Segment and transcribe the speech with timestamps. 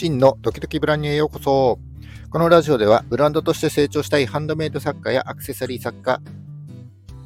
[0.00, 1.78] 真のドキドキブランニュへようこそ。
[2.30, 6.22] このラジオではブランドとして成長したいハンドメイド作家やアクセサリー作家、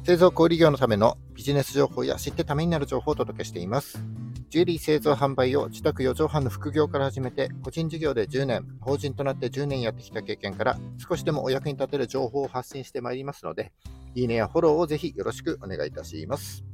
[0.03, 4.03] 製造小売業のためのビジネス情報や知ってためになる情報をお届けしています。
[4.49, 13.71] ジュエリー製造販売を自宅4畳半の副業から始めて、個人事業で10年、法人となって10年やってきた経験から少しでもお役に立てる情報を発信してまいりますので、
[14.15, 16.65] いいねやフォローをぜひよろしくお願いいたします。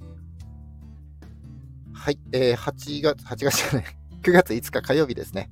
[1.94, 5.52] はい、えー、8月、8月じゃない、9月5日火曜日ですね、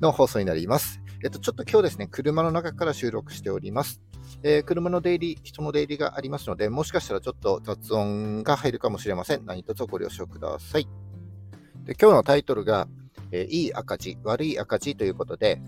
[0.00, 1.00] の放送になります。
[1.24, 4.00] えっと、ちょっと今日ですね、車の中から収録しております。
[4.42, 9.44] えー、車の出入り、人の出入りがありますので、もしかしたらちょっと雑音が入るかもしれません。
[9.44, 10.88] 何卒ご了承ください。
[11.84, 12.86] で今日のタイトルが、
[13.32, 15.60] えー、いい赤字、悪い赤字ということで、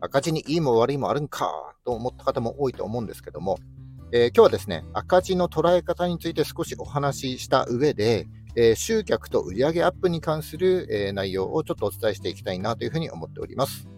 [0.00, 1.52] 赤字にいいも悪いもあるんか
[1.84, 3.58] と思った方も多いと思うんですけども、
[4.12, 13.88] えー、今日はですね、赤字の捉え方について少しお話しした上で、えー、集客と売上アップに関する、え、内容をちょっとお伝えしていきたいなというふうに思っております。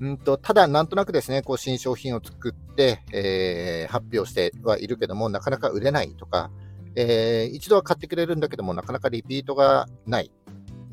[0.00, 6.50] うんとただ、なんとなくですね、こう新商品を作って、えー、発表してはいるけども、なかなか売れないとか、
[6.96, 10.32] えー、一度は買ってくれるんだけども、なかなかリピートがない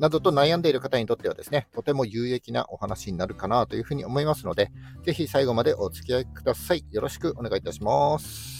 [0.00, 4.70] などと悩んでいる方にとってはですね、とても有益なお話になるかなというふうに思いますので、
[5.04, 6.84] ぜひ最後までお付き合いください。
[6.90, 8.59] よろしくお願いいたします。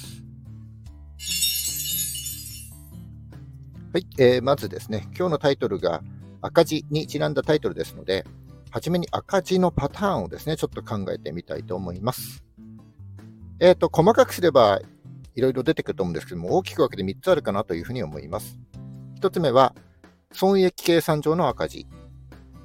[3.92, 6.00] はい、えー、まずですね、今日のタイトルが
[6.42, 8.24] 赤字にちなんだタイトルですので、
[8.70, 12.44] はじめに赤字のパターンをですね、ちょっと考えてみたいと思います。
[13.58, 14.80] えっ、ー、と、細かくすれば
[15.34, 18.60] いろいろ出てくると思うんですけども、大きく分けて3つあるかなというふうに思います。
[19.20, 19.74] 1つ目は、
[20.30, 21.88] 損益計算上の赤字。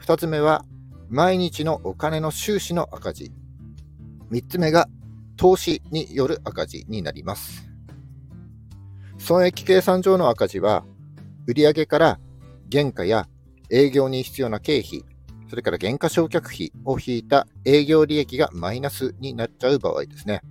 [0.02, 0.64] 2つ目は、
[1.10, 3.32] 毎日のお金の収支の赤字。
[4.30, 4.88] 3つ目が、
[5.38, 7.67] 投資による赤字になります。
[9.17, 10.86] 損益計算上の赤字は、
[11.48, 12.20] 売上から
[12.72, 13.28] 原価や
[13.70, 15.04] 営業に必要な経費、
[15.50, 20.42] それから原価償却費を引いた営業利益がマイナスになっちゃう場合ですね。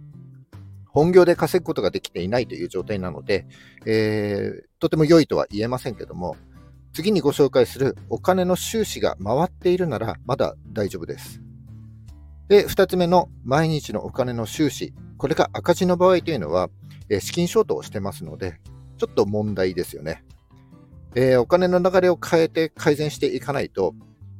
[0.87, 3.47] 本業で稼ぐことができていないという状態なので、
[3.85, 6.37] えー、とても良いとは言えませんけども、
[6.93, 11.41] 次にご紹介するお金の収支が回っているならまだ大丈夫です。
[12.47, 14.95] で、二つ目の毎日のお金の収支。
[15.17, 16.69] これが赤字の場合というのは、
[17.09, 18.61] え資金ショートをしてますので、
[18.99, 20.25] ちょっと問題ですよね。
[21.17, 23.95] えー、お金の流れを変えて改善していかないと、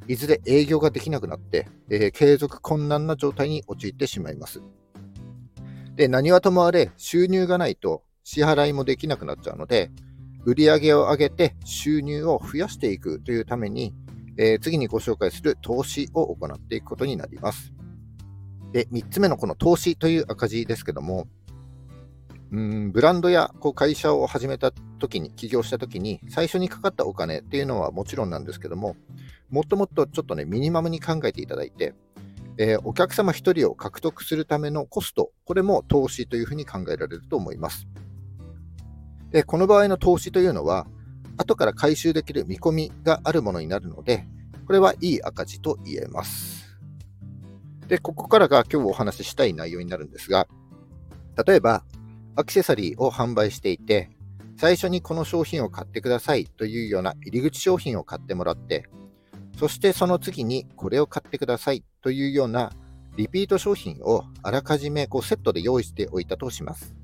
[0.07, 4.61] いずれ営業ができなくなって、えー、継続困難な状態に陥ってしまいます。
[5.95, 9.91] で、何はともあれ、収入がないと支払いもできなくなっちゃうので、
[10.45, 13.93] 売上を上げて収入を増やしていくというために、
[14.37, 17.73] えー、次にご紹介する投資を行っていくことになります。
[18.73, 21.27] で、3つ目のこの投資という赤字ですけども、
[22.51, 28.95] うんブランドやこう会社を始めた時に、起業した時に、最初にかかったお金っていうのはもちろんなんですけども、
[29.49, 31.93] もっともっとちょっとね、ミニマムに考えていただいて、
[32.57, 37.87] えー、お客様1人を獲得するためのコスト、これも投資というふうに考えられると思います。
[39.31, 40.87] で、この場合の投資というのは、
[41.37, 44.25] 後から回収できる見込みがあるものになるので、
[44.65, 46.77] これはいい赤字と言えます。
[47.87, 50.47] で、ここからが今日お話ししたい内容になるんですが、
[51.45, 51.83] 例えば、
[52.35, 54.09] アクセサリーを販売していて、
[54.57, 58.87] 最初にこの商品を買ってくださいというような入り口商品を買ってもらって、
[59.57, 62.71] そしてその次にこれを買ってくださいというような
[63.15, 66.95] リピート商品をあらかじめこうセットで用意しておいたとします。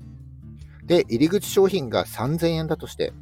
[0.84, 3.12] で、入り口商品が3000円だとして、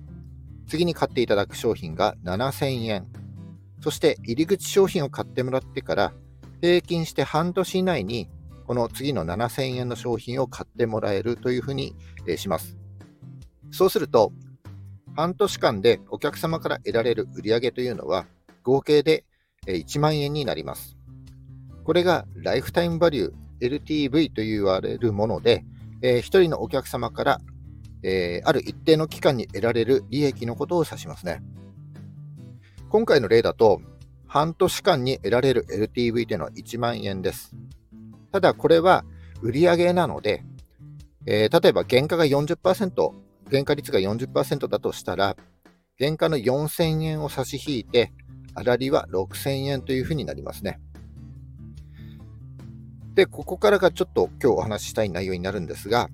[0.67, 3.07] 次に買っていただく商品が7000円。
[3.83, 6.13] そして入り口商品を買ってもらってから
[6.61, 8.29] 平均して半年以内に
[8.71, 11.97] この次の7000円の商品を買ってもらえるというふうに
[12.37, 12.79] します。
[13.73, 14.33] そうすると、
[15.17, 18.27] 半年間でお客様から得られる売上というのは、
[18.63, 19.25] 合計で
[19.67, 20.97] 1万円になります。
[21.83, 25.65] これがライフタイムバリュー LTV と言われるもので、
[26.01, 27.41] え1人のお客様から、
[28.05, 31.43] えある一定の期間に得られる利益のことを指しますね。
[32.89, 33.83] 今回の例だと、
[34.29, 37.57] 半年間に得られる LTV というのは1万円です。
[38.33, 39.05] ただこれは
[39.43, 40.45] 売上なので、
[41.27, 43.13] えー、例えば原価が40%、
[43.51, 45.37] 原価率が40%だとしたら、
[45.99, 48.13] 原価の4000円を差し引いて、
[48.55, 50.81] 粗利は6000円というふうになりますね。
[53.15, 56.09] で、ここからがちょっと今日お話ししたい内容になるんですが、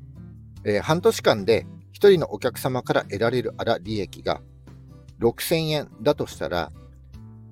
[0.64, 4.40] えー、半年間で1人のお客様から得られる粗利益が
[5.20, 6.72] 6000円だとしたら、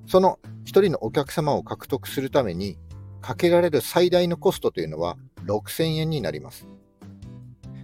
[0.07, 2.79] その1人のお客様を獲得するために
[3.25, 5.17] かけられる最大のコストというのは
[5.47, 6.67] 6000円になります。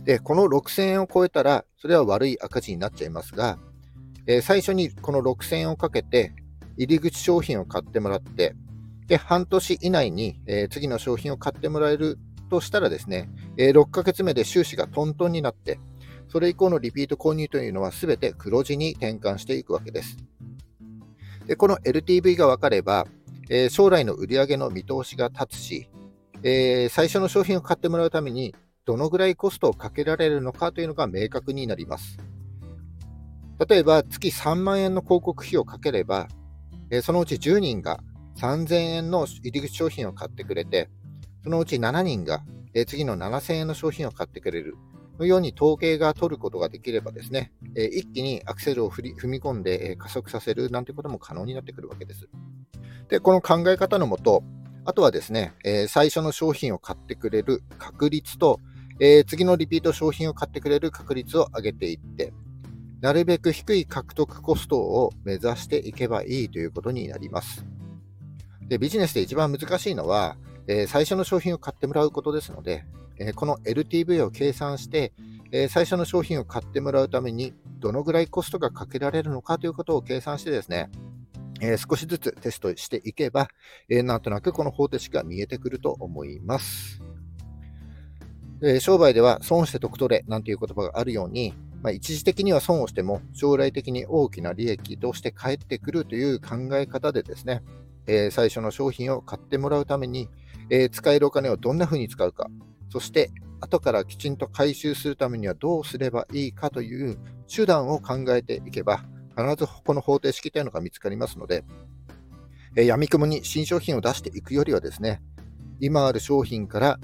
[0.05, 3.59] で、この6000円を超えたら、それは悪い赤字になっちゃいますが、
[4.27, 6.35] えー、最初にこの6000円をかけて、
[6.77, 8.55] 入り口商品を買ってもらって、
[9.07, 12.19] で、半年以内に、えー、次の商品を買ってもらえる
[12.51, 15.81] としたらですね、えー、6ヶ月目で収支がトントンになって、
[16.29, 20.19] それ以降のリピート購入というのはすべて黒字に転換していくわけです。
[21.47, 23.07] でこの LTV が分かれば、
[23.51, 25.91] えー、将来の売り上げの見通しが立つし、
[26.45, 28.55] えー、最初の商品を買ってもらうために
[28.87, 32.19] どのぐらいコストをかけられるのかというのが明確になります。
[33.69, 36.29] 例えば月3万円の広告費をかければ、
[36.91, 38.01] えー、そのうち10人が
[38.37, 40.89] 3000円の入り口商品を買ってくれて、
[41.43, 42.43] そのうち7人が、
[42.73, 44.77] えー、次の7000円の商品を買ってくれる。
[45.19, 52.29] のように統計が取ることができればですね、えー、一気にアクセルを踏み込んで、えー、加速させるなんてことも可能になってくるわけです。
[53.11, 54.43] で、この考え方のもと、
[54.85, 58.61] あとはですね、えー、最初の商品を買ってくれる確率と、
[59.03, 62.33] え次のリピート商品を買ってくれる確率を上げていって、
[63.01, 67.65] なるべく低い獲得コストを目指していけばいいということになります。
[68.69, 70.37] でビジネスで一番難しいのは、
[70.69, 72.85] えー、最初の商品を買ってもらうことですので、
[73.19, 75.13] え、この LTV を計算して、
[75.51, 80.91] え、最初の商品を買ってもらうためにどのぐらいコストがかけられるのかということを計算してですね、
[81.61, 83.49] え少しずつテストしていけば、
[83.89, 87.01] えなんとなくこの方程式が見えてくると思います。
[88.63, 97.63] え商売では損して得取れなんていう言葉があるように、まあ、一時的には損をしても将来的に大きな利益として返ってくるという考え方でですね、
[98.07, 100.29] えー、最初の商品を買ってもらうために、
[100.69, 102.51] えー、使えるお金をどんな風に使うか、
[102.91, 103.31] そして
[103.61, 107.19] 後からきちんと回収するためにはどうすればいいかという
[107.49, 109.05] 手段を考えていけば、
[109.49, 111.65] 必ずこの方程式というのが見つかりますので、
[112.77, 115.21] えー、闇雲に新商品を出していくよりはですね、
[115.81, 117.01] 今ある商品から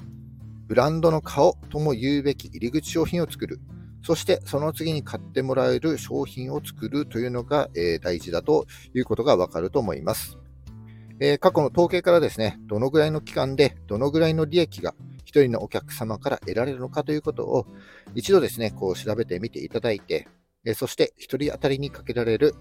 [0.67, 3.61] ブランドの顔とも言うべき入り口商品を作る。
[4.03, 10.39] そしてその次に買ってもらえる商品を作るというのが、えー、大事だということがわかると思います。
[11.19, 14.95] えー、過去の統計からですね、どのぐらいの期間でどのぐらいの利益が
[15.25, 17.67] 1人のお客様から得られるのかということを
[18.15, 20.29] 一度ですね、こう調べてみていただいて、
[20.67, 22.55] え、そして1人当たりにかけられる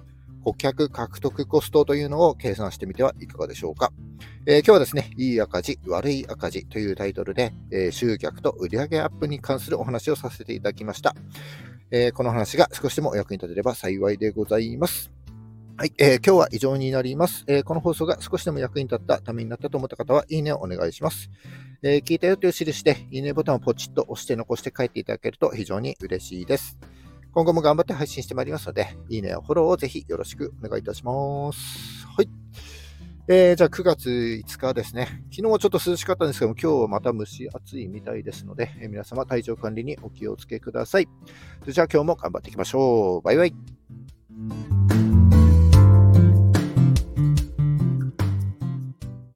[0.46, 3.92] 顧客獲得コストというのを計算してみてはいかがでしょうか。
[4.46, 11.16] えー、今日はですね、いい赤字、悪い赤字というタイトルで、えー、集客と売上アップに関するお話をさせていただきました。
[11.90, 15.12] えー、この話が少しでもお役に立てれば幸いでございます。
[15.78, 21.30] はい、えー今日は以上になります、えこの放送が少しでも役に立った、ためになったと思った方は、いいねをお願いします。
[21.84, 26.78] え聞いたよという印で、いいねボタンをポチッと押して残して帰っていただけると非常に嬉しいです。
[27.36, 32.08] 今後も頑張って配信してまいりますので、いいねやフォローをぜひよろしくお願いいたします。
[32.08, 32.30] はい。
[33.28, 35.08] えー、じゃあ9月5日ですね。
[35.32, 41.10] 昨日はちょっと涼しかったんですけども、今日はまた蒸し暑いみたいですので、えー、皆様体調管理にお気をつけください。
[41.60, 43.22] それじゃあ今日も頑張っていきましょう。
[43.22, 43.54] バイバイ。